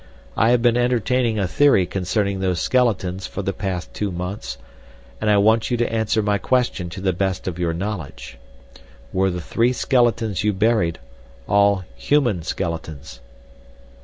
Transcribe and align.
I 0.35 0.49
have 0.49 0.63
been 0.63 0.77
entertaining 0.77 1.37
a 1.37 1.47
theory 1.47 1.85
concerning 1.85 2.39
those 2.39 2.59
skeletons 2.59 3.27
for 3.27 3.43
the 3.43 3.53
past 3.53 3.93
two 3.93 4.11
months, 4.11 4.57
and 5.21 5.29
I 5.29 5.37
want 5.37 5.69
you 5.69 5.77
to 5.77 5.93
answer 5.93 6.23
my 6.23 6.39
question 6.39 6.89
to 6.89 7.01
the 7.01 7.13
best 7.13 7.47
of 7.47 7.59
your 7.59 7.71
knowledge—were 7.71 9.29
the 9.29 9.41
three 9.41 9.73
skeletons 9.73 10.43
you 10.43 10.53
buried 10.53 10.97
all 11.47 11.83
human 11.95 12.41
skeletons?" 12.41 13.19